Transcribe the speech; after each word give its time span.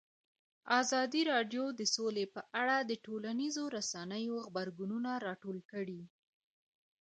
ازادي 0.81 1.21
راډیو 1.31 1.65
د 1.79 1.81
سوله 1.95 2.23
په 2.35 2.41
اړه 2.61 2.77
د 2.81 2.91
ټولنیزو 3.05 3.63
رسنیو 3.77 4.35
غبرګونونه 4.45 5.11
راټول 5.27 5.57
کړي. 5.71 6.01